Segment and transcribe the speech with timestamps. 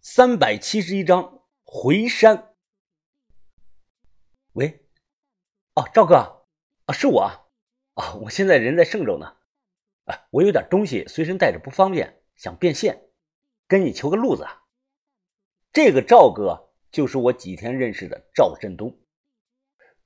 [0.00, 2.54] 三百七十一章回山。
[4.52, 4.86] 喂，
[5.74, 6.46] 哦，赵哥，
[6.86, 7.22] 啊，是我
[7.94, 9.36] 啊，我现在人在嵊州呢，
[10.04, 13.10] 啊，我有点东西随身带着不方便，想变现，
[13.66, 14.46] 跟你求个路子。
[15.72, 18.96] 这个赵哥就是我几天认识的赵振东，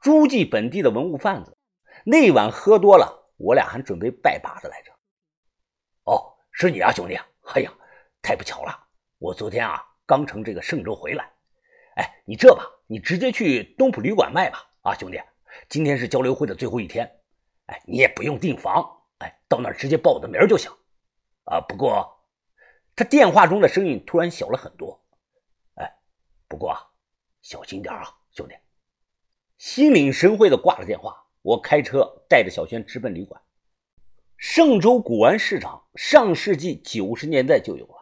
[0.00, 1.56] 诸暨本地的文物贩子。
[2.04, 4.92] 那晚喝多了，我俩还准备拜把子来着。
[6.04, 7.14] 哦，是你啊，兄弟！
[7.54, 7.72] 哎呀，
[8.22, 8.81] 太不巧了。
[9.22, 11.30] 我昨天啊，刚从这个嵊州回来。
[11.94, 14.68] 哎，你这吧，你直接去东浦旅馆卖吧。
[14.80, 15.20] 啊，兄弟，
[15.68, 17.08] 今天是交流会的最后一天。
[17.66, 18.84] 哎，你也不用订房，
[19.18, 20.68] 哎，到那儿直接报我的名就行。
[21.44, 22.20] 啊，不过，
[22.96, 25.00] 他电话中的声音突然小了很多。
[25.76, 25.88] 哎，
[26.48, 26.76] 不过
[27.42, 28.56] 小心点啊，兄弟。
[29.56, 33.40] 心领神会的挂了电话，我开车带着小轩直奔旅馆。
[34.40, 38.01] 嵊州古玩市场，上世纪九十年代就有了。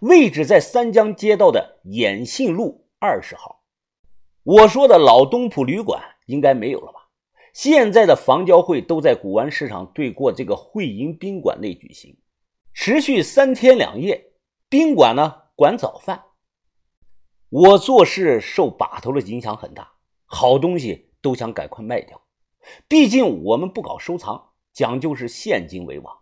[0.00, 3.64] 位置在三江街道的衍信路二十号。
[4.42, 7.00] 我说的老东浦旅馆应该没有了吧？
[7.52, 12.16] 现在的房交会都在古玩市场对过这个汇银宾馆内举行，
[12.72, 14.32] 持续三天两夜。
[14.68, 16.22] 宾馆呢管早饭。
[17.50, 19.92] 我做事受把头的影响很大，
[20.24, 22.22] 好东西都想赶快卖掉。
[22.88, 26.21] 毕竟我们不搞收藏，讲究是现金为王。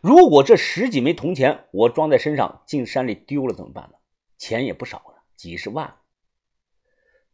[0.00, 3.98] 如果这十几枚铜钱我装在身上进山里丢了怎么办呢？
[4.38, 5.96] 钱也不少了，几十万。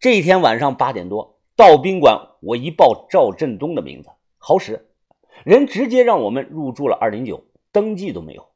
[0.00, 4.88] 这一天晚上八点多到宾馆，我一报赵振东的名字，好使，
[5.44, 8.48] 人直接让我们入住了二零九，登记都没有。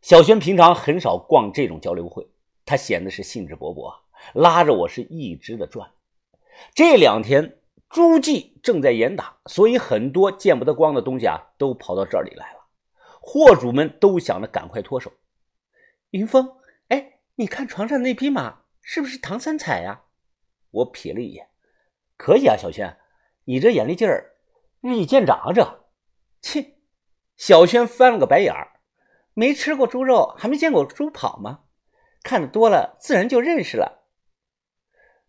[0.00, 2.26] 小轩平常很少逛这种交流会，
[2.64, 3.94] 他显得是兴致勃勃，
[4.32, 5.90] 拉着我是一直的转。
[6.74, 7.58] 这两天
[7.90, 12.53] 诸暨正在严打，所以很多见不得光的东西啊，都跑到这里来。
[13.26, 15.10] 货主们都想着赶快脱手。
[16.10, 16.58] 云峰，
[16.88, 20.02] 哎，你看床上那匹马是不是唐三彩呀？
[20.70, 21.48] 我瞥了一眼，
[22.18, 22.98] 可以啊，小轩，
[23.44, 24.36] 你这眼力劲儿
[24.82, 25.52] 日益见长啊！
[25.54, 25.86] 这，
[26.42, 26.74] 切，
[27.36, 28.72] 小轩翻了个白眼儿，
[29.32, 31.60] 没吃过猪肉，还没见过猪跑吗？
[32.22, 34.04] 看的多了，自然就认识了。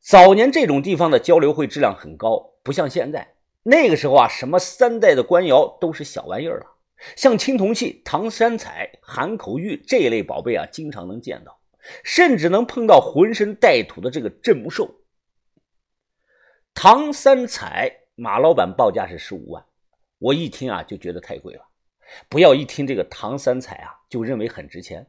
[0.01, 3.35] 早年这种地方的交流会质量很高，不像现在。
[3.63, 6.74] 那个时候啊，什么三代的官窑都是小玩意儿了。
[7.15, 11.59] 像青铜器、唐三彩、含口玉这一类宝贝啊，经常能见到，
[12.03, 14.89] 甚至能碰到浑身带土的这个镇墓兽。
[16.73, 19.63] 唐三彩，马老板报价是十五万，
[20.19, 21.61] 我一听啊就觉得太贵了。
[22.29, 25.05] 不要一听这个唐三彩啊就认为很值钱，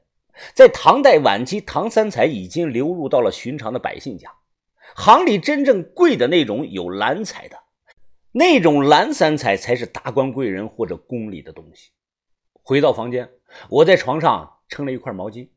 [0.55, 4.33] 在唐代晚期，唐三彩已经流入到了寻常的百姓家，
[4.95, 7.59] 行里真正贵的那种有蓝彩的。
[8.39, 11.93] 那种蓝三彩才是达官贵人或者宫里的东西。
[12.53, 13.31] 回到房间，
[13.71, 15.49] 我在床上撑了一块毛巾，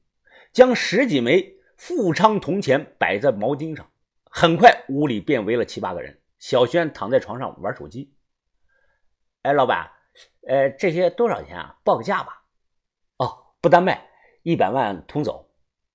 [0.54, 3.86] 将十几枚富昌铜钱摆在毛巾上。
[4.24, 6.22] 很快，屋里便围了七八个人。
[6.38, 8.14] 小轩躺在床上玩手机。
[9.42, 9.92] 哎，老板，
[10.48, 11.78] 呃，这些多少钱啊？
[11.84, 12.46] 报个价吧。
[13.18, 14.08] 哦，不单卖，
[14.44, 15.50] 一百万同走。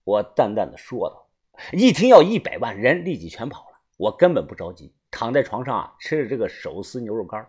[0.05, 1.31] 我淡淡的说道。
[1.73, 3.74] 一听要一百万，人立即全跑了。
[3.97, 4.95] 我根本不着急。
[5.11, 7.49] 躺在床上啊，吃着这个手撕牛肉干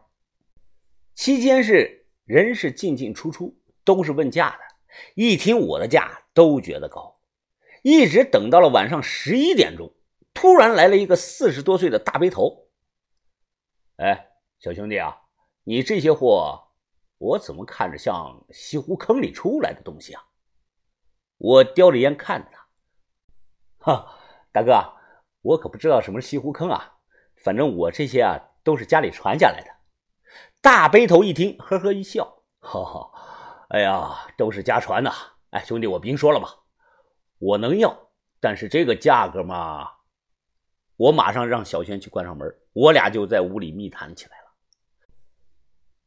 [1.15, 4.59] 期间是人是进进出出，都是问价的。
[5.15, 7.19] 一听我的价，都觉得高。
[7.81, 9.91] 一直等到了晚上十一点钟，
[10.33, 12.67] 突然来了一个四十多岁的大背头。
[13.97, 14.27] 哎，
[14.59, 15.21] 小兄弟啊，
[15.63, 16.67] 你这些货，
[17.17, 20.23] 我怎么看着像西湖坑里出来的东西啊？
[21.37, 22.67] 我叼着烟看着他。
[23.79, 24.19] 哈，
[24.51, 24.93] 大哥，
[25.45, 26.93] 我可不知道什么是西湖坑啊。
[27.35, 29.67] 反正我这些啊都是家里传下来的。
[30.59, 33.11] 大背头一听，呵呵一笑，哈哈，
[33.69, 35.11] 哎呀，都是家传的。
[35.51, 36.49] 哎，兄弟，我明说了吧，
[37.37, 39.87] 我能要，但是这个价格嘛，
[40.97, 44.45] 我马上让小轩去关上门，我俩就在屋里密谈起来了。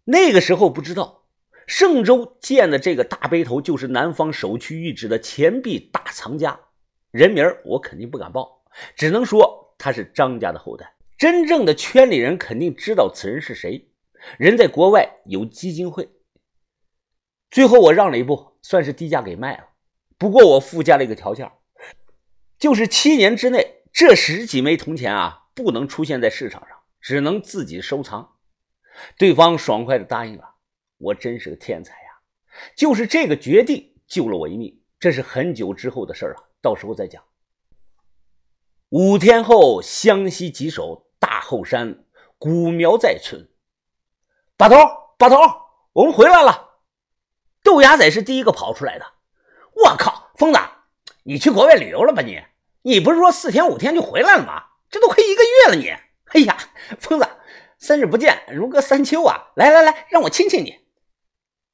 [0.04, 1.22] 那个时候不知道，
[1.68, 6.58] 嵊州建的这个大背头就是南方首屈一指的钱币大藏家，
[7.12, 8.57] 人名我肯定不敢报，
[8.96, 10.94] 只能说他是张家的后代。
[11.16, 13.88] 真正的圈里人肯定知道此人是谁，
[14.38, 16.08] 人在国外有基金会。
[17.50, 19.64] 最后我让了一步，算是低价给卖了。
[20.16, 21.50] 不过我附加了一个条件，
[22.58, 28.36] 就是七年之内这十几枚铜钱啊不能出现在市场上，只能自己收藏。
[29.16, 30.56] 对方爽快的答应了。
[30.98, 32.10] 我真是个天才呀！
[32.76, 34.80] 就是这个决定救了我一命。
[34.98, 37.22] 这是很久之后的事了，到时候再讲。
[38.90, 41.06] 五天后，湘西吉首。
[41.20, 42.04] 大后山，
[42.38, 43.48] 古苗在村。
[44.56, 44.76] 把头，
[45.18, 45.36] 把头，
[45.92, 46.76] 我们回来了。
[47.64, 49.04] 豆芽仔是第一个跑出来的。
[49.74, 50.60] 我靠，疯子，
[51.24, 52.22] 你去国外旅游了吧？
[52.22, 52.40] 你，
[52.82, 54.66] 你不是说四天五天就回来了吗？
[54.88, 55.88] 这都快一个月了，你，
[56.26, 56.56] 哎呀，
[57.00, 57.28] 疯子，
[57.78, 59.50] 三日不见，如隔三秋啊！
[59.56, 60.78] 来来来，让我亲亲你。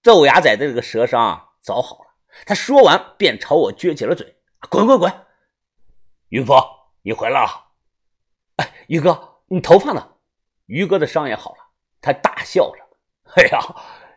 [0.02, 2.06] 豆芽仔的这个舌伤啊早好了，
[2.46, 4.38] 他说完便朝我撅起了嘴
[4.70, 5.12] ：“滚滚滚！”
[6.30, 6.58] 云峰，
[7.06, 7.72] 你回来了。
[8.56, 10.12] 哎，于哥，你头发呢？
[10.64, 11.58] 于哥的伤也好了，
[12.00, 12.82] 他大笑着
[13.36, 13.60] ：“哎呀，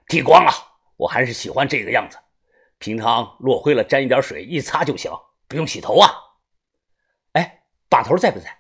[0.08, 0.52] 剃光了，
[0.96, 2.18] 我还是喜欢这个样子。
[2.78, 5.12] 平常落灰了，沾一点水一擦就行，
[5.50, 6.10] 不用洗头啊。”
[7.34, 8.58] 哎，把头在不在？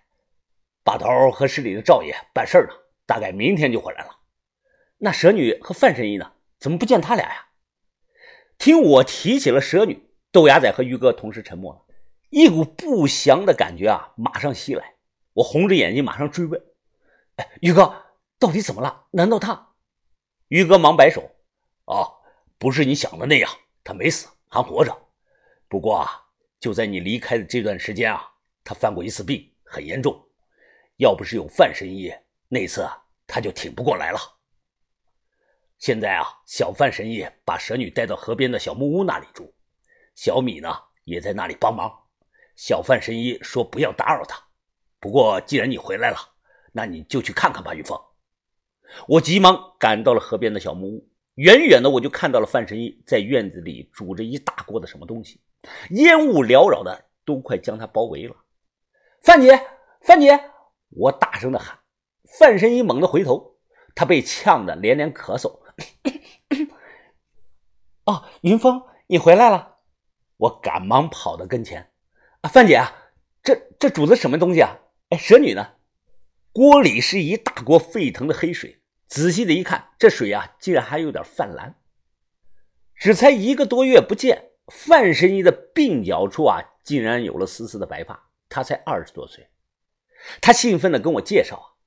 [0.83, 2.73] 把头和市里的赵爷办事呢，
[3.05, 4.19] 大概明天就回来了。
[4.97, 6.33] 那蛇女和范神医呢？
[6.59, 7.47] 怎么不见他俩呀？
[8.57, 11.86] 听我提起了蛇女，豆芽仔和于哥同时沉默了。
[12.29, 14.95] 一股不祥的感觉啊，马上袭来。
[15.33, 16.61] 我红着眼睛，马上追问
[17.37, 18.05] ：“哎，于哥，
[18.37, 19.05] 到底怎么了？
[19.11, 19.75] 难道他……”
[20.49, 21.29] 于哥忙摆手
[21.85, 22.17] ：“哦，
[22.57, 23.49] 不是你想的那样，
[23.83, 24.97] 他没死，还活着。
[25.69, 26.25] 不过啊，
[26.59, 28.29] 就在你离开的这段时间啊，
[28.63, 30.27] 他犯过一次病，很严重。
[30.97, 32.11] 要不是有范神医，
[32.49, 32.89] 那次，
[33.25, 34.19] 他就挺不过来了。
[35.77, 39.53] 现在啊，小范神医把蛇女带到河边的小木屋那里住，
[40.15, 41.89] 小米呢也在那里帮忙。”
[42.57, 44.43] 小范神医说：“不要打扰他。
[44.99, 46.17] 不过既然你回来了，
[46.73, 47.97] 那你就去看看吧。”玉凤，
[49.07, 51.07] 我急忙赶到了河边的小木屋。
[51.35, 55.39] 远远的我就看到了范神医在院子里煮着一大锅的什么东西，
[55.91, 58.35] 烟雾缭绕的，都快将他包围了。
[59.21, 59.61] 范姐，
[60.01, 60.39] 范姐！
[60.89, 61.77] 我大声的喊。
[62.39, 63.59] 范神医猛地回头，
[63.93, 65.59] 他被呛得连连咳嗽。
[68.05, 69.77] 哦，云峰，你回来了！
[70.37, 71.91] 我赶忙跑到跟前。
[72.41, 73.11] 啊范姐啊，
[73.41, 74.77] 这这煮的什么东西啊？
[75.09, 75.73] 哎，蛇女呢？
[76.51, 81.75] 锅里是一大锅沸腾的黑水，仔细的一看，这水啊，竟然还有点泛蓝。
[82.95, 88.29] 只才一个多月不见，范神医的鬓角处啊，竟然有了丝丝的白发。
[88.49, 89.49] 他才二十多岁，
[90.39, 91.77] 他兴奋的跟我介绍：“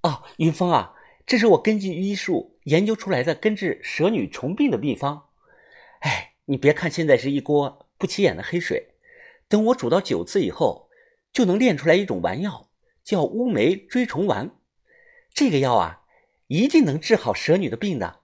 [0.00, 0.94] 啊，啊，云峰啊，
[1.26, 5.28] 这是我根据医术研究出来的根治蛇女虫病的秘方。
[6.00, 8.92] 哎，你别看现在是一锅不起眼的黑水。”
[9.48, 10.88] 等我煮到九次以后，
[11.32, 12.70] 就能炼出来一种丸药，
[13.02, 14.56] 叫乌梅追虫丸。
[15.32, 16.02] 这个药啊，
[16.46, 18.20] 一定能治好蛇女的病的。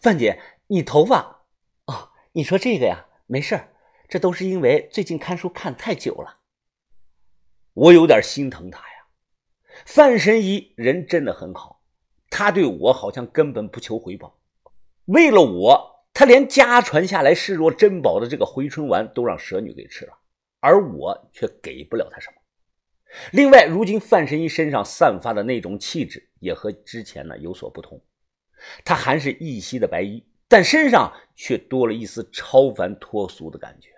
[0.00, 1.44] 范姐，你头发……
[1.86, 3.74] 哦，你说这个呀，没事儿，
[4.08, 6.38] 这都是因为最近看书看太久了。
[7.72, 9.06] 我有点心疼他呀。
[9.84, 11.82] 范神医人真的很好，
[12.30, 14.38] 他对我好像根本不求回报，
[15.06, 15.95] 为了我。
[16.18, 20.14] 他连家传下来视若珍宝的这个回春丸都让蛇女给吃了，
[20.60, 22.36] 而我却给不了他什么。
[23.32, 28.02] 另外，如今范神医身上散发的那种气质也和之前呢有所不同。
[28.82, 33.90] 他还是一袭的白衣，但身上却多了一丝超凡脱俗的感觉。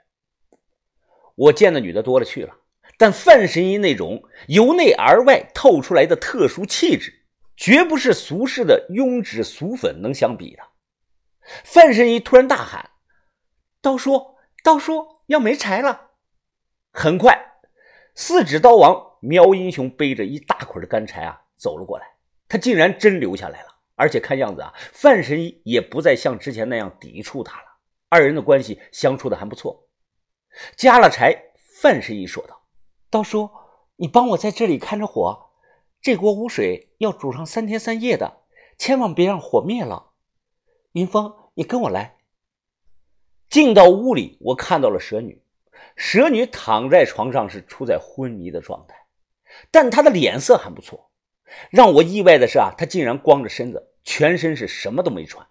[1.37, 2.53] 我见的女的多了去了，
[2.97, 7.15] 但范神医那种由内而外透出来的特殊气质，
[7.57, 10.63] 绝不是俗世的庸脂俗粉能相比的。
[11.65, 12.91] 范神医突然大喊
[13.81, 16.11] ：“刀叔，刀叔，要没柴了！”
[16.93, 17.55] 很快，
[18.15, 22.17] 四指刀王苗英雄背着一大捆的干柴啊走了过来。
[22.49, 27.65] 他竟然真留下来了，而且看样子啊，范神医也不再像之前那样抵触他了。
[28.09, 29.89] 二人的关系相处的还不错。
[30.75, 31.53] 加了柴，
[31.83, 32.63] 范神医说道
[33.11, 33.51] ：“刀叔，
[33.97, 35.51] 你帮我在这里看着火，
[36.01, 38.45] 这锅污水要煮上三天三夜的，
[38.79, 40.13] 千万别让火灭了。”
[40.93, 42.19] 云峰，你跟我来。
[43.51, 45.43] 进到屋里，我看到了蛇女。
[45.97, 48.95] 蛇女躺在床上，是处在昏迷的状态，
[49.73, 51.11] 但她的脸色还不错。
[51.71, 55.45] 让我意外的是啊，她竟然光着身子，全身是什么都没穿，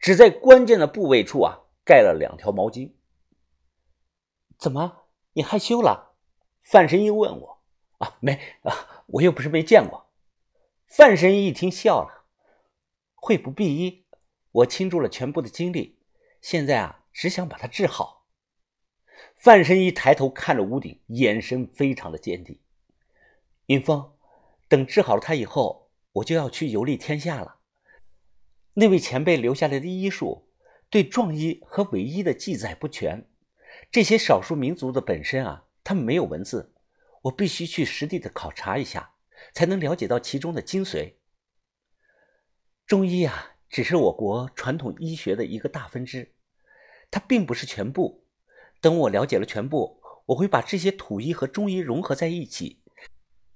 [0.00, 2.94] 只在关键的部位处啊盖了两条毛巾。
[4.56, 6.14] 怎么，你害羞了？
[6.62, 7.62] 范神医问我。
[7.98, 10.06] 啊，没啊，我又不是没见过。
[10.86, 12.24] 范神医一听笑了，
[13.14, 14.05] 会不避医。
[14.56, 15.98] 我倾注了全部的精力，
[16.40, 18.26] 现在啊，只想把他治好。
[19.34, 22.58] 范神医抬头看着屋顶，眼神非常的坚定。
[23.66, 24.14] 云峰，
[24.66, 27.58] 等治好了他以后，我就要去游历天下了。
[28.74, 30.48] 那位前辈留下来的医术，
[30.88, 33.28] 对壮医和伪医的记载不全，
[33.90, 36.72] 这些少数民族的本身啊，他们没有文字，
[37.24, 39.16] 我必须去实地的考察一下，
[39.52, 41.16] 才能了解到其中的精髓。
[42.86, 43.55] 中医啊。
[43.68, 46.32] 只是我国传统医学的一个大分支，
[47.10, 48.24] 它并不是全部。
[48.80, 52.82] 等我了解了全部，我会把这些土医和中医融合在一起，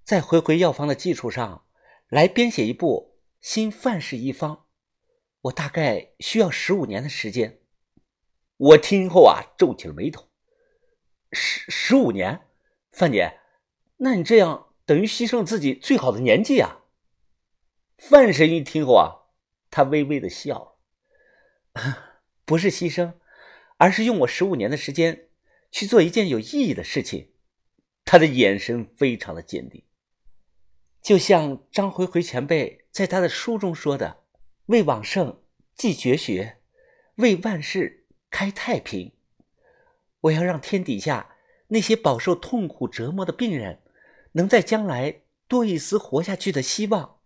[0.03, 1.65] 在回回药方的基础上，
[2.09, 4.67] 来编写一部新范式医方。
[5.43, 7.61] 我大概需要十五年的时间。
[8.57, 10.29] 我听后啊，皱起了眉头。
[11.33, 12.49] 十十五年，
[12.91, 13.39] 范姐，
[13.99, 16.83] 那你这样等于牺牲自己最好的年纪啊！
[17.97, 19.20] 范神医听后啊，
[19.71, 20.79] 他微微的笑
[21.75, 21.99] 了，
[22.45, 23.15] 不是牺牲，
[23.77, 25.29] 而是用我十五年的时间
[25.71, 27.33] 去做一件有意义的事情。
[28.05, 29.85] 他的眼神非常的坚定，
[31.01, 34.25] 就像张回回前辈在他的书中说的
[34.67, 35.45] ：“为往圣
[35.77, 36.59] 继绝学，
[37.17, 39.13] 为万世开太平。”
[40.23, 41.37] 我要让天底下
[41.69, 43.81] 那些饱受痛苦折磨的病人，
[44.33, 47.20] 能在将来多一丝活下去的希望。